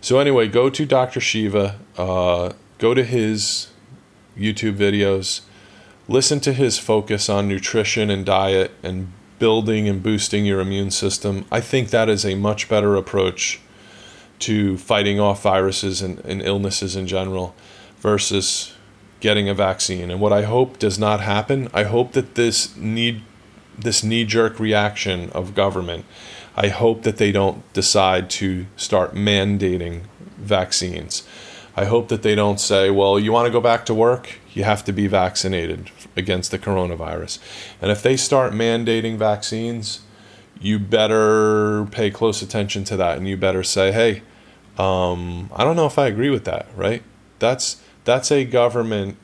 So 0.00 0.18
anyway, 0.18 0.48
go 0.48 0.70
to 0.70 0.86
Dr. 0.86 1.20
Shiva, 1.20 1.78
uh, 1.96 2.52
go 2.78 2.94
to 2.94 3.04
his 3.04 3.68
YouTube 4.36 4.76
videos, 4.76 5.42
listen 6.08 6.40
to 6.40 6.52
his 6.52 6.78
focus 6.78 7.28
on 7.28 7.48
nutrition 7.48 8.10
and 8.10 8.24
diet 8.24 8.72
and 8.82 9.12
building 9.38 9.88
and 9.88 10.02
boosting 10.02 10.46
your 10.46 10.60
immune 10.60 10.90
system. 10.90 11.44
I 11.52 11.60
think 11.60 11.90
that 11.90 12.08
is 12.08 12.24
a 12.24 12.34
much 12.34 12.68
better 12.68 12.96
approach 12.96 13.60
to 14.40 14.78
fighting 14.78 15.20
off 15.20 15.42
viruses 15.42 16.00
and, 16.00 16.18
and 16.20 16.40
illnesses 16.40 16.96
in 16.96 17.06
general 17.06 17.54
versus 17.98 18.74
getting 19.20 19.48
a 19.50 19.54
vaccine. 19.54 20.10
And 20.10 20.20
what 20.20 20.32
I 20.32 20.42
hope 20.42 20.78
does 20.78 20.98
not 20.98 21.20
happen, 21.20 21.68
I 21.74 21.84
hope 21.84 22.12
that 22.12 22.36
this 22.36 22.74
need 22.76 23.22
this 23.78 24.02
knee 24.04 24.24
jerk 24.24 24.60
reaction 24.60 25.30
of 25.30 25.54
government, 25.54 26.04
I 26.56 26.68
hope 26.68 27.02
that 27.02 27.16
they 27.16 27.32
don't 27.32 27.70
decide 27.72 28.28
to 28.30 28.66
start 28.76 29.14
mandating 29.14 30.02
vaccines. 30.36 31.22
I 31.76 31.84
hope 31.84 32.08
that 32.08 32.22
they 32.22 32.34
don't 32.34 32.60
say, 32.60 32.90
well, 32.90 33.18
you 33.18 33.32
want 33.32 33.46
to 33.46 33.52
go 33.52 33.60
back 33.60 33.86
to 33.86 33.94
work? 33.94 34.38
You 34.52 34.64
have 34.64 34.84
to 34.84 34.92
be 34.92 35.06
vaccinated 35.06 35.90
against 36.16 36.50
the 36.50 36.58
coronavirus. 36.58 37.38
And 37.80 37.90
if 37.90 38.02
they 38.02 38.16
start 38.16 38.52
mandating 38.52 39.16
vaccines, 39.16 40.00
you 40.60 40.78
better 40.78 41.86
pay 41.86 42.10
close 42.10 42.42
attention 42.42 42.84
to 42.84 42.96
that 42.96 43.16
and 43.16 43.28
you 43.28 43.36
better 43.36 43.62
say, 43.62 43.92
hey, 43.92 44.22
um, 44.78 45.50
I 45.54 45.64
don't 45.64 45.76
know 45.76 45.86
if 45.86 45.98
I 45.98 46.06
agree 46.06 46.30
with 46.30 46.44
that, 46.44 46.66
right? 46.76 47.02
That's 47.38 47.82
that's 48.04 48.30
a 48.30 48.44
government 48.44 49.16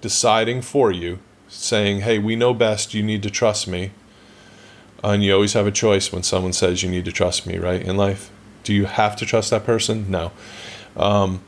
deciding 0.00 0.62
for 0.62 0.90
you, 0.90 1.18
saying, 1.48 2.00
hey, 2.00 2.18
we 2.18 2.36
know 2.36 2.54
best, 2.54 2.94
you 2.94 3.02
need 3.02 3.22
to 3.22 3.30
trust 3.30 3.68
me. 3.68 3.92
And 5.02 5.22
you 5.22 5.34
always 5.34 5.52
have 5.52 5.66
a 5.66 5.72
choice 5.72 6.12
when 6.12 6.22
someone 6.22 6.52
says 6.52 6.82
you 6.82 6.90
need 6.90 7.04
to 7.04 7.12
trust 7.12 7.46
me, 7.46 7.58
right, 7.58 7.82
in 7.82 7.96
life. 7.96 8.30
Do 8.64 8.74
you 8.74 8.86
have 8.86 9.14
to 9.16 9.26
trust 9.26 9.50
that 9.50 9.64
person? 9.64 10.10
No. 10.10 10.32
Um, 10.96 11.42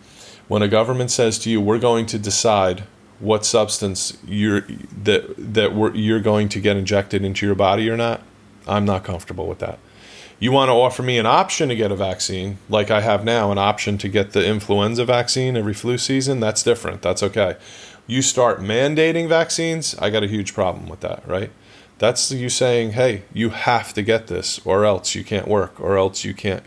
when 0.46 0.62
a 0.62 0.68
government 0.68 1.10
says 1.10 1.38
to 1.40 1.50
you, 1.50 1.60
we're 1.60 1.78
going 1.78 2.06
to 2.06 2.18
decide 2.18 2.84
what 3.20 3.44
substance 3.44 4.16
you're 4.26 4.60
that 5.02 5.34
that 5.36 5.92
you're 5.94 6.20
going 6.20 6.48
to 6.48 6.60
get 6.60 6.76
injected 6.76 7.24
into 7.24 7.44
your 7.44 7.54
body 7.54 7.90
or 7.90 7.96
not, 7.96 8.22
I'm 8.66 8.84
not 8.84 9.04
comfortable 9.04 9.46
with 9.46 9.58
that. 9.58 9.78
You 10.40 10.52
want 10.52 10.68
to 10.68 10.72
offer 10.72 11.02
me 11.02 11.18
an 11.18 11.26
option 11.26 11.68
to 11.68 11.74
get 11.74 11.90
a 11.90 11.96
vaccine, 11.96 12.58
like 12.68 12.92
I 12.92 13.00
have 13.00 13.24
now, 13.24 13.50
an 13.50 13.58
option 13.58 13.98
to 13.98 14.08
get 14.08 14.32
the 14.32 14.46
influenza 14.46 15.04
vaccine 15.04 15.56
every 15.56 15.74
flu 15.74 15.98
season, 15.98 16.38
that's 16.38 16.62
different. 16.62 17.02
That's 17.02 17.24
okay. 17.24 17.56
You 18.06 18.22
start 18.22 18.60
mandating 18.60 19.28
vaccines, 19.28 19.96
I 19.98 20.10
got 20.10 20.22
a 20.22 20.28
huge 20.28 20.54
problem 20.54 20.88
with 20.88 21.00
that, 21.00 21.26
right? 21.26 21.50
That's 21.98 22.30
you 22.30 22.48
saying, 22.48 22.92
hey, 22.92 23.22
you 23.32 23.50
have 23.50 23.92
to 23.94 24.02
get 24.02 24.28
this, 24.28 24.60
or 24.64 24.84
else 24.84 25.14
you 25.14 25.24
can't 25.24 25.48
work, 25.48 25.80
or 25.80 25.96
else 25.96 26.24
you 26.24 26.32
can't, 26.32 26.62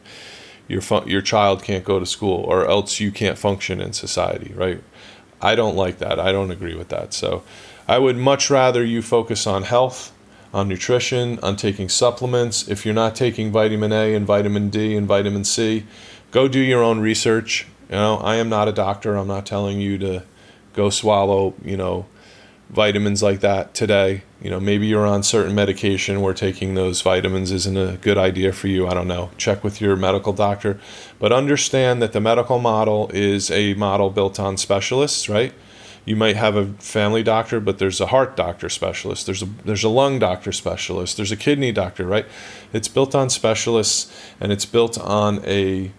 your, 0.67 0.81
fun- 0.81 1.07
your 1.07 1.21
child 1.21 1.63
can't 1.63 1.85
go 1.85 1.99
to 1.99 2.05
school, 2.05 2.43
or 2.43 2.67
else 2.67 2.99
you 2.99 3.11
can't 3.11 3.37
function 3.37 3.79
in 3.79 3.93
society, 3.93 4.53
right? 4.53 4.83
I 5.41 5.55
don't 5.55 5.75
like 5.75 5.99
that. 5.99 6.19
I 6.19 6.31
don't 6.31 6.51
agree 6.51 6.75
with 6.75 6.89
that. 6.89 7.13
So 7.13 7.43
I 7.87 7.97
would 7.97 8.17
much 8.17 8.49
rather 8.49 8.83
you 8.83 9.01
focus 9.01 9.47
on 9.47 9.63
health 9.63 10.11
on 10.53 10.67
nutrition, 10.67 11.39
on 11.39 11.55
taking 11.55 11.89
supplements. 11.89 12.67
If 12.67 12.85
you're 12.85 12.93
not 12.93 13.15
taking 13.15 13.51
vitamin 13.51 13.91
A 13.91 14.13
and 14.13 14.25
vitamin 14.25 14.69
D 14.69 14.95
and 14.95 15.07
vitamin 15.07 15.43
C, 15.45 15.85
go 16.31 16.47
do 16.47 16.59
your 16.59 16.83
own 16.83 16.99
research. 16.99 17.67
You 17.89 17.95
know, 17.95 18.17
I 18.17 18.35
am 18.35 18.49
not 18.49 18.67
a 18.67 18.71
doctor. 18.71 19.15
I'm 19.15 19.27
not 19.27 19.45
telling 19.45 19.79
you 19.79 19.97
to 19.99 20.23
go 20.73 20.89
swallow, 20.89 21.53
you 21.63 21.77
know, 21.77 22.05
vitamins 22.71 23.21
like 23.21 23.41
that 23.41 23.73
today. 23.73 24.23
You 24.41 24.49
know, 24.49 24.59
maybe 24.59 24.87
you're 24.87 25.05
on 25.05 25.23
certain 25.23 25.53
medication 25.53 26.21
where 26.21 26.33
taking 26.33 26.73
those 26.73 27.01
vitamins 27.01 27.51
isn't 27.51 27.77
a 27.77 27.97
good 27.97 28.17
idea 28.17 28.53
for 28.53 28.67
you. 28.67 28.87
I 28.87 28.93
don't 28.93 29.07
know. 29.07 29.29
Check 29.37 29.63
with 29.63 29.81
your 29.81 29.95
medical 29.95 30.33
doctor. 30.33 30.79
But 31.19 31.31
understand 31.31 32.01
that 32.01 32.13
the 32.13 32.21
medical 32.21 32.59
model 32.59 33.11
is 33.13 33.51
a 33.51 33.73
model 33.75 34.09
built 34.09 34.39
on 34.39 34.57
specialists, 34.57 35.29
right? 35.29 35.53
you 36.03 36.15
might 36.15 36.35
have 36.35 36.55
a 36.55 36.65
family 36.73 37.21
doctor, 37.21 37.59
but 37.59 37.77
there's 37.77 38.01
a 38.01 38.07
heart 38.07 38.35
doctor 38.35 38.69
specialist. 38.69 39.25
There's 39.25 39.43
a 39.43 39.45
there's 39.65 39.83
a 39.83 39.89
lung 39.89 40.19
doctor 40.19 40.51
specialist. 40.51 41.17
There's 41.17 41.31
a 41.31 41.37
kidney 41.37 41.71
doctor, 41.71 42.05
right? 42.05 42.25
It's 42.73 42.87
built 42.87 43.13
on 43.13 43.29
specialists, 43.29 44.11
and 44.39 44.51
it's 44.51 44.65
built 44.65 44.97
on 44.97 45.45
a. 45.45 45.91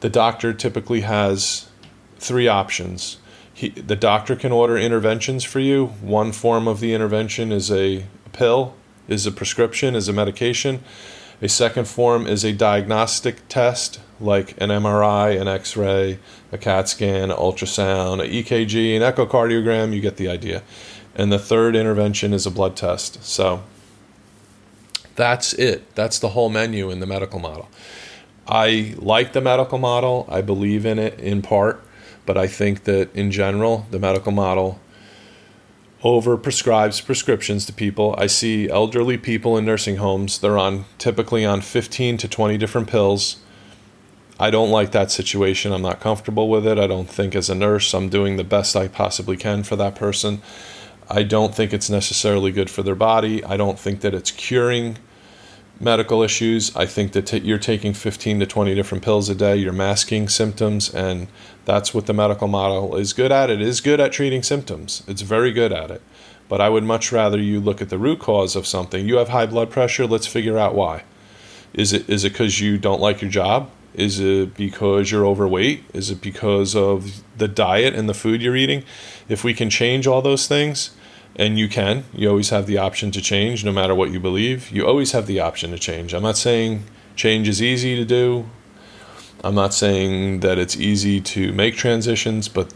The 0.00 0.10
doctor 0.10 0.52
typically 0.52 1.00
has 1.00 1.68
three 2.18 2.48
options. 2.48 3.16
He, 3.54 3.68
the 3.68 3.96
doctor 3.96 4.34
can 4.34 4.52
order 4.52 4.76
interventions 4.76 5.44
for 5.44 5.60
you. 5.60 5.86
One 6.02 6.32
form 6.32 6.66
of 6.66 6.80
the 6.80 6.92
intervention 6.92 7.52
is 7.52 7.70
a 7.70 8.04
pill, 8.32 8.74
is 9.08 9.26
a 9.26 9.32
prescription, 9.32 9.94
is 9.94 10.08
a 10.08 10.12
medication. 10.12 10.82
A 11.40 11.48
second 11.48 11.86
form 11.86 12.26
is 12.26 12.44
a 12.44 12.52
diagnostic 12.52 13.48
test 13.48 14.00
like 14.20 14.60
an 14.60 14.70
MRI, 14.70 15.40
an 15.40 15.48
X 15.48 15.76
ray, 15.76 16.18
a 16.50 16.58
CAT 16.58 16.88
scan, 16.88 17.30
an 17.30 17.36
ultrasound, 17.36 18.24
an 18.24 18.30
EKG, 18.30 18.96
an 18.96 19.02
echocardiogram, 19.02 19.92
you 19.92 20.00
get 20.00 20.16
the 20.16 20.28
idea. 20.28 20.62
And 21.14 21.32
the 21.32 21.38
third 21.38 21.76
intervention 21.76 22.32
is 22.32 22.46
a 22.46 22.50
blood 22.50 22.76
test. 22.76 23.22
So 23.22 23.62
that's 25.14 25.52
it. 25.52 25.94
That's 25.94 26.18
the 26.18 26.30
whole 26.30 26.48
menu 26.48 26.90
in 26.90 27.00
the 27.00 27.06
medical 27.06 27.38
model. 27.38 27.68
I 28.46 28.94
like 28.96 29.32
the 29.32 29.40
medical 29.40 29.78
model, 29.78 30.26
I 30.28 30.40
believe 30.40 30.84
in 30.84 30.98
it 30.98 31.18
in 31.18 31.40
part, 31.40 31.83
but 32.26 32.36
I 32.36 32.46
think 32.46 32.84
that 32.84 33.14
in 33.14 33.30
general, 33.30 33.86
the 33.90 33.98
medical 33.98 34.32
model 34.32 34.80
over 36.02 36.36
prescribes 36.36 37.00
prescriptions 37.00 37.64
to 37.66 37.72
people. 37.72 38.14
I 38.18 38.26
see 38.26 38.68
elderly 38.68 39.16
people 39.16 39.56
in 39.56 39.64
nursing 39.64 39.96
homes, 39.96 40.38
they're 40.38 40.58
on 40.58 40.84
typically 40.98 41.44
on 41.44 41.62
15 41.62 42.18
to 42.18 42.28
20 42.28 42.58
different 42.58 42.88
pills 42.88 43.38
I 44.38 44.50
don't 44.50 44.70
like 44.70 44.90
that 44.90 45.12
situation. 45.12 45.72
I'm 45.72 45.82
not 45.82 46.00
comfortable 46.00 46.48
with 46.48 46.66
it. 46.66 46.78
I 46.78 46.88
don't 46.88 47.08
think, 47.08 47.36
as 47.36 47.48
a 47.48 47.54
nurse, 47.54 47.94
I'm 47.94 48.08
doing 48.08 48.36
the 48.36 48.44
best 48.44 48.74
I 48.74 48.88
possibly 48.88 49.36
can 49.36 49.62
for 49.62 49.76
that 49.76 49.94
person. 49.94 50.42
I 51.08 51.22
don't 51.22 51.54
think 51.54 51.72
it's 51.72 51.88
necessarily 51.88 52.50
good 52.50 52.68
for 52.68 52.82
their 52.82 52.96
body. 52.96 53.44
I 53.44 53.56
don't 53.56 53.78
think 53.78 54.00
that 54.00 54.14
it's 54.14 54.32
curing 54.32 54.98
medical 55.80 56.22
issues. 56.22 56.74
I 56.76 56.86
think 56.86 57.12
that 57.12 57.26
t- 57.26 57.38
you're 57.38 57.58
taking 57.58 57.94
15 57.94 58.40
to 58.40 58.46
20 58.46 58.74
different 58.74 59.04
pills 59.04 59.28
a 59.28 59.34
day, 59.34 59.56
you're 59.56 59.72
masking 59.72 60.28
symptoms, 60.28 60.92
and 60.92 61.28
that's 61.64 61.92
what 61.92 62.06
the 62.06 62.12
medical 62.12 62.48
model 62.48 62.96
is 62.96 63.12
good 63.12 63.32
at. 63.32 63.50
It 63.50 63.60
is 63.60 63.80
good 63.80 64.00
at 64.00 64.12
treating 64.12 64.42
symptoms, 64.42 65.02
it's 65.06 65.22
very 65.22 65.52
good 65.52 65.72
at 65.72 65.90
it. 65.90 66.02
But 66.48 66.60
I 66.60 66.68
would 66.68 66.84
much 66.84 67.10
rather 67.10 67.38
you 67.38 67.60
look 67.60 67.80
at 67.80 67.88
the 67.88 67.98
root 67.98 68.18
cause 68.18 68.54
of 68.54 68.66
something. 68.66 69.08
You 69.08 69.16
have 69.16 69.30
high 69.30 69.46
blood 69.46 69.70
pressure, 69.70 70.06
let's 70.06 70.26
figure 70.26 70.58
out 70.58 70.74
why. 70.74 71.04
Is 71.72 71.92
it 71.92 72.08
is 72.08 72.24
it 72.24 72.32
because 72.32 72.60
you 72.60 72.78
don't 72.78 73.00
like 73.00 73.20
your 73.20 73.30
job? 73.30 73.70
Is 73.94 74.18
it 74.18 74.54
because 74.54 75.10
you're 75.10 75.26
overweight? 75.26 75.84
Is 75.92 76.10
it 76.10 76.20
because 76.20 76.74
of 76.74 77.22
the 77.36 77.48
diet 77.48 77.94
and 77.94 78.08
the 78.08 78.14
food 78.14 78.42
you're 78.42 78.56
eating? 78.56 78.84
If 79.28 79.44
we 79.44 79.54
can 79.54 79.70
change 79.70 80.06
all 80.06 80.20
those 80.20 80.46
things, 80.46 80.90
and 81.36 81.58
you 81.58 81.68
can, 81.68 82.04
you 82.12 82.28
always 82.28 82.50
have 82.50 82.66
the 82.66 82.78
option 82.78 83.10
to 83.10 83.20
change 83.20 83.64
no 83.64 83.72
matter 83.72 83.94
what 83.94 84.10
you 84.10 84.20
believe. 84.20 84.70
You 84.70 84.86
always 84.86 85.12
have 85.12 85.26
the 85.26 85.40
option 85.40 85.70
to 85.72 85.78
change. 85.78 86.14
I'm 86.14 86.22
not 86.22 86.36
saying 86.36 86.84
change 87.16 87.48
is 87.48 87.60
easy 87.60 87.96
to 87.96 88.04
do. 88.04 88.46
I'm 89.42 89.54
not 89.54 89.74
saying 89.74 90.40
that 90.40 90.58
it's 90.58 90.76
easy 90.76 91.20
to 91.20 91.52
make 91.52 91.76
transitions, 91.76 92.48
but 92.48 92.72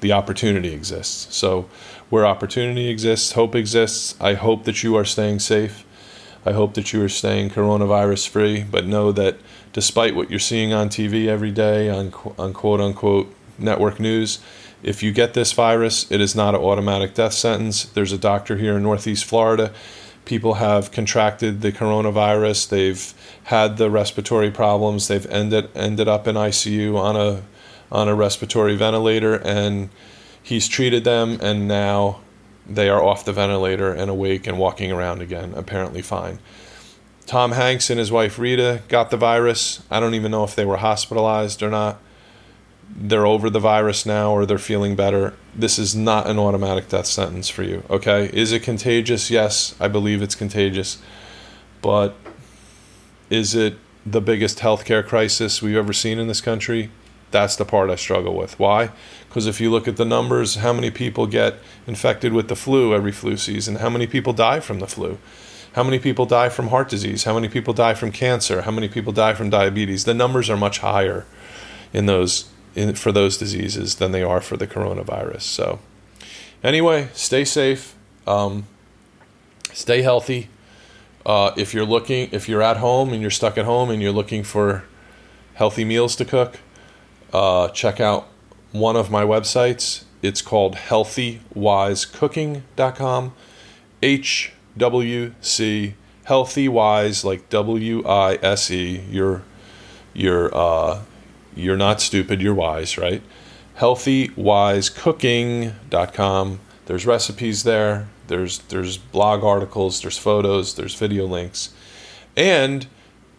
the 0.00 0.12
opportunity 0.12 0.72
exists. 0.72 1.34
So, 1.36 1.68
where 2.08 2.24
opportunity 2.24 2.88
exists, 2.88 3.32
hope 3.32 3.54
exists. 3.54 4.14
I 4.20 4.34
hope 4.34 4.64
that 4.64 4.82
you 4.82 4.96
are 4.96 5.04
staying 5.04 5.40
safe. 5.40 5.84
I 6.46 6.52
hope 6.52 6.74
that 6.74 6.92
you 6.92 7.02
are 7.02 7.08
staying 7.08 7.50
coronavirus 7.50 8.28
free, 8.28 8.62
but 8.62 8.86
know 8.86 9.12
that 9.12 9.36
despite 9.72 10.14
what 10.14 10.30
you're 10.30 10.38
seeing 10.38 10.72
on 10.72 10.88
TV 10.88 11.26
every 11.26 11.50
day 11.50 11.90
on, 11.90 12.12
on 12.38 12.54
quote 12.54 12.80
unquote 12.80 13.34
network 13.58 14.00
news, 14.00 14.40
if 14.82 15.02
you 15.02 15.12
get 15.12 15.34
this 15.34 15.52
virus, 15.52 16.10
it 16.10 16.20
is 16.20 16.34
not 16.34 16.54
an 16.54 16.60
automatic 16.60 17.14
death 17.14 17.32
sentence. 17.32 17.84
There's 17.84 18.12
a 18.12 18.18
doctor 18.18 18.56
here 18.56 18.76
in 18.76 18.82
Northeast 18.82 19.24
Florida. 19.24 19.72
People 20.24 20.54
have 20.54 20.92
contracted 20.92 21.62
the 21.62 21.72
coronavirus. 21.72 22.68
They've 22.68 23.14
had 23.44 23.76
the 23.76 23.90
respiratory 23.90 24.50
problems. 24.50 25.08
They've 25.08 25.26
ended 25.26 25.70
ended 25.74 26.06
up 26.06 26.28
in 26.28 26.36
ICU 26.36 26.96
on 26.96 27.16
a 27.16 27.42
on 27.90 28.08
a 28.08 28.14
respiratory 28.14 28.76
ventilator, 28.76 29.34
and 29.34 29.88
he's 30.42 30.68
treated 30.68 31.04
them, 31.04 31.38
and 31.40 31.66
now 31.66 32.20
they 32.68 32.88
are 32.88 33.02
off 33.02 33.24
the 33.24 33.32
ventilator 33.32 33.92
and 33.92 34.10
awake 34.10 34.46
and 34.46 34.58
walking 34.58 34.92
around 34.92 35.22
again, 35.22 35.54
apparently 35.56 36.02
fine. 36.02 36.38
Tom 37.24 37.52
Hanks 37.52 37.90
and 37.90 37.98
his 37.98 38.12
wife 38.12 38.38
Rita 38.38 38.82
got 38.88 39.10
the 39.10 39.16
virus. 39.16 39.82
I 39.90 40.00
don't 40.00 40.14
even 40.14 40.30
know 40.30 40.44
if 40.44 40.54
they 40.54 40.64
were 40.64 40.76
hospitalized 40.76 41.62
or 41.62 41.70
not. 41.70 42.00
They're 42.90 43.26
over 43.26 43.50
the 43.50 43.60
virus 43.60 44.06
now 44.06 44.32
or 44.32 44.46
they're 44.46 44.58
feeling 44.58 44.96
better. 44.96 45.34
This 45.54 45.78
is 45.78 45.94
not 45.94 46.26
an 46.26 46.38
automatic 46.38 46.88
death 46.88 47.06
sentence 47.06 47.48
for 47.48 47.62
you, 47.62 47.82
okay? 47.90 48.30
Is 48.32 48.52
it 48.52 48.62
contagious? 48.62 49.30
Yes, 49.30 49.74
I 49.78 49.88
believe 49.88 50.22
it's 50.22 50.34
contagious. 50.34 50.98
But 51.82 52.16
is 53.30 53.54
it 53.54 53.76
the 54.04 54.20
biggest 54.20 54.58
healthcare 54.58 55.06
crisis 55.06 55.60
we've 55.60 55.76
ever 55.76 55.92
seen 55.92 56.18
in 56.18 56.28
this 56.28 56.40
country? 56.40 56.90
That's 57.30 57.56
the 57.56 57.64
part 57.64 57.90
I 57.90 57.96
struggle 57.96 58.34
with. 58.34 58.58
Why? 58.58 58.90
Because 59.28 59.46
if 59.46 59.60
you 59.60 59.70
look 59.70 59.86
at 59.86 59.96
the 59.96 60.04
numbers, 60.04 60.56
how 60.56 60.72
many 60.72 60.90
people 60.90 61.26
get 61.26 61.56
infected 61.86 62.32
with 62.32 62.48
the 62.48 62.56
flu 62.56 62.94
every 62.94 63.12
flu 63.12 63.36
season? 63.36 63.76
How 63.76 63.90
many 63.90 64.06
people 64.06 64.32
die 64.32 64.60
from 64.60 64.78
the 64.78 64.86
flu? 64.86 65.18
How 65.74 65.84
many 65.84 65.98
people 65.98 66.24
die 66.24 66.48
from 66.48 66.68
heart 66.68 66.88
disease? 66.88 67.24
How 67.24 67.34
many 67.34 67.48
people 67.48 67.74
die 67.74 67.94
from 67.94 68.10
cancer? 68.10 68.62
How 68.62 68.70
many 68.70 68.88
people 68.88 69.12
die 69.12 69.34
from 69.34 69.50
diabetes? 69.50 70.04
The 70.04 70.14
numbers 70.14 70.48
are 70.48 70.56
much 70.56 70.78
higher 70.78 71.26
in 71.92 72.06
those 72.06 72.50
in, 72.78 72.94
for 72.94 73.12
those 73.12 73.36
diseases 73.36 73.96
than 73.96 74.12
they 74.12 74.22
are 74.22 74.40
for 74.40 74.56
the 74.56 74.66
coronavirus. 74.66 75.42
So, 75.42 75.80
anyway, 76.62 77.08
stay 77.12 77.44
safe, 77.44 77.94
um, 78.26 78.64
stay 79.72 80.00
healthy. 80.02 80.48
Uh, 81.26 81.50
if 81.56 81.74
you're 81.74 81.84
looking, 81.84 82.28
if 82.32 82.48
you're 82.48 82.62
at 82.62 82.76
home 82.78 83.12
and 83.12 83.20
you're 83.20 83.30
stuck 83.30 83.58
at 83.58 83.64
home 83.64 83.90
and 83.90 84.00
you're 84.00 84.12
looking 84.12 84.44
for 84.44 84.84
healthy 85.54 85.84
meals 85.84 86.14
to 86.16 86.24
cook, 86.24 86.58
uh, 87.32 87.68
check 87.68 88.00
out 88.00 88.28
one 88.72 88.96
of 88.96 89.10
my 89.10 89.22
websites. 89.24 90.04
It's 90.22 90.40
called 90.40 90.76
healthywisecooking.com. 90.76 93.34
H 94.00 94.52
W 94.76 95.34
C 95.40 95.94
healthy 96.24 96.68
wise 96.68 97.24
like 97.24 97.48
W 97.48 98.06
I 98.06 98.38
S 98.42 98.70
E. 98.70 99.02
You're 99.10 99.42
you're 100.14 100.54
uh, 100.54 101.00
you're 101.58 101.76
not 101.76 102.00
stupid. 102.00 102.40
You're 102.40 102.54
wise, 102.54 102.96
right? 102.96 103.22
Healthywisecooking.com. 103.78 106.60
There's 106.86 107.06
recipes 107.06 107.64
there. 107.64 108.08
There's 108.28 108.58
there's 108.58 108.96
blog 108.96 109.44
articles. 109.44 110.00
There's 110.00 110.18
photos. 110.18 110.74
There's 110.74 110.94
video 110.94 111.26
links, 111.26 111.70
and 112.36 112.86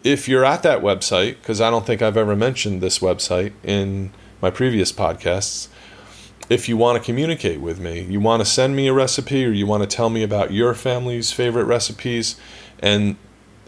if 0.02 0.28
you're 0.28 0.44
at 0.44 0.62
that 0.62 0.80
website, 0.80 1.36
because 1.40 1.60
I 1.60 1.70
don't 1.70 1.86
think 1.86 2.02
I've 2.02 2.16
ever 2.16 2.34
mentioned 2.34 2.80
this 2.80 3.00
website 3.00 3.52
in 3.62 4.12
my 4.40 4.50
previous 4.50 4.92
podcasts, 4.92 5.68
if 6.48 6.68
you 6.68 6.76
want 6.76 6.98
to 6.98 7.04
communicate 7.04 7.60
with 7.60 7.78
me, 7.78 8.02
you 8.02 8.20
want 8.20 8.40
to 8.40 8.46
send 8.46 8.74
me 8.74 8.88
a 8.88 8.92
recipe 8.92 9.44
or 9.44 9.50
you 9.50 9.66
want 9.66 9.88
to 9.88 9.96
tell 9.96 10.10
me 10.10 10.22
about 10.22 10.52
your 10.52 10.74
family's 10.74 11.32
favorite 11.32 11.64
recipes, 11.64 12.36
and 12.80 13.16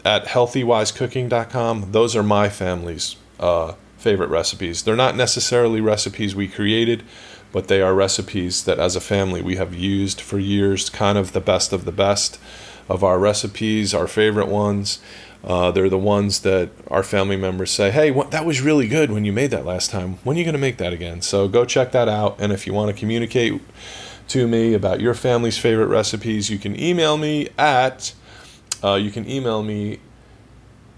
at 0.03 0.25
healthywisecooking.com, 0.25 1.91
those 1.91 2.15
are 2.15 2.23
my 2.23 2.49
family's 2.49 3.15
uh, 3.39 3.73
favorite 4.03 4.29
recipes. 4.29 4.83
They're 4.83 4.95
not 4.95 5.15
necessarily 5.15 5.81
recipes 5.81 6.35
we 6.35 6.47
created, 6.47 7.03
but 7.53 7.69
they 7.69 7.81
are 7.81 7.95
recipes 7.95 8.65
that 8.65 8.77
as 8.77 8.95
a 8.95 9.01
family 9.01 9.41
we 9.41 9.55
have 9.55 9.73
used 9.73 10.19
for 10.19 10.37
years, 10.37 10.89
kind 10.89 11.17
of 11.17 11.31
the 11.31 11.41
best 11.41 11.71
of 11.71 11.85
the 11.85 11.91
best 11.91 12.37
of 12.89 13.03
our 13.03 13.17
recipes, 13.17 13.93
our 13.93 14.07
favorite 14.07 14.49
ones. 14.49 14.99
Uh, 15.43 15.71
they're 15.71 15.89
the 15.89 15.97
ones 15.97 16.41
that 16.41 16.69
our 16.89 17.03
family 17.03 17.37
members 17.37 17.71
say, 17.71 17.91
hey, 17.91 18.11
what, 18.11 18.31
that 18.31 18.45
was 18.45 18.61
really 18.61 18.87
good 18.87 19.11
when 19.11 19.25
you 19.25 19.33
made 19.33 19.51
that 19.51 19.65
last 19.65 19.89
time. 19.89 20.13
When 20.23 20.35
are 20.35 20.39
you 20.39 20.45
going 20.45 20.53
to 20.53 20.59
make 20.59 20.77
that 20.77 20.93
again? 20.93 21.21
So 21.21 21.47
go 21.47 21.65
check 21.65 21.91
that 21.91 22.07
out. 22.07 22.37
And 22.39 22.51
if 22.51 22.67
you 22.67 22.73
want 22.73 22.93
to 22.93 22.99
communicate 22.99 23.61
to 24.29 24.47
me 24.47 24.73
about 24.73 25.01
your 25.01 25.13
family's 25.13 25.57
favorite 25.57 25.87
recipes, 25.87 26.49
you 26.49 26.57
can 26.57 26.79
email 26.79 27.17
me 27.17 27.49
at, 27.57 28.13
uh, 28.83 28.95
you 28.95 29.11
can 29.11 29.29
email 29.29 29.63
me 29.63 29.99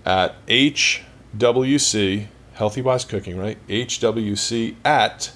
at 0.06 0.46
HWC, 0.46 2.28
Healthy 2.56 2.82
Wise 2.82 3.06
Cooking, 3.06 3.38
right? 3.38 3.60
HWC 3.68 4.76
at 4.84 5.32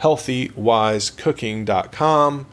healthywisecooking.com 0.00 2.46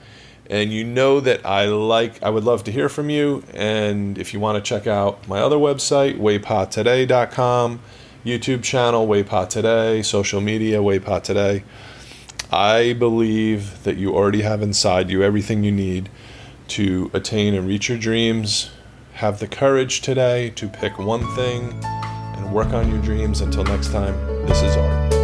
and 0.49 0.73
you 0.73 0.83
know 0.83 1.19
that 1.21 1.45
I 1.45 1.65
like 1.65 2.21
I 2.21 2.29
would 2.29 2.43
love 2.43 2.63
to 2.65 2.71
hear 2.71 2.89
from 2.89 3.09
you. 3.09 3.43
And 3.53 4.17
if 4.17 4.33
you 4.33 4.39
want 4.39 4.63
to 4.63 4.67
check 4.67 4.85
out 4.85 5.27
my 5.27 5.39
other 5.39 5.55
website 5.55 6.19
waypottoday.com 6.19 7.79
YouTube 8.25 8.61
channel 8.61 9.07
Waypot 9.07 9.49
Today 9.49 10.01
social 10.01 10.41
media 10.41 10.79
Waypot 10.79 11.23
Today 11.23 11.63
I 12.51 12.93
believe 12.93 13.83
that 13.83 13.97
you 13.97 14.13
already 14.13 14.41
have 14.41 14.61
inside 14.61 15.09
you 15.09 15.23
everything 15.23 15.63
you 15.63 15.71
need 15.71 16.09
to 16.67 17.09
attain 17.13 17.53
and 17.53 17.67
reach 17.67 17.89
your 17.89 17.97
dreams. 17.97 18.71
Have 19.13 19.39
the 19.39 19.47
courage 19.47 20.01
today 20.01 20.49
to 20.51 20.67
pick 20.67 20.99
one 20.99 21.25
thing 21.35 21.81
work 22.51 22.73
on 22.73 22.89
your 22.89 23.01
dreams. 23.01 23.41
Until 23.41 23.63
next 23.63 23.91
time 23.91 24.15
this 24.45 24.61
is 24.61 24.75
art 24.75 25.20